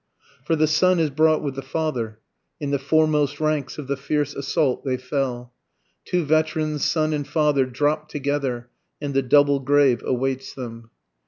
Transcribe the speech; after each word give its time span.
For 0.45 0.55
the 0.55 0.65
son 0.65 0.99
is 0.99 1.11
brought 1.11 1.43
with 1.43 1.53
the 1.53 1.61
father, 1.61 2.21
(In 2.59 2.71
the 2.71 2.79
foremost 2.79 3.39
ranks 3.39 3.77
of 3.77 3.85
the 3.85 3.95
fierce 3.95 4.33
assault 4.33 4.83
they 4.83 4.97
fell, 4.97 5.53
Two 6.05 6.25
veterans 6.25 6.83
son 6.83 7.13
and 7.13 7.27
father 7.27 7.67
dropt 7.67 8.09
together, 8.09 8.71
And 8.99 9.13
the 9.13 9.21
double 9.21 9.59
grave 9.59 10.01
awaits 10.03 10.55
them.) 10.55 10.89